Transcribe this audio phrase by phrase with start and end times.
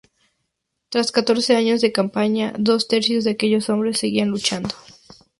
[0.89, 4.73] Tras catorce años de campaña, dos tercios de aquellos hombres seguían luchando.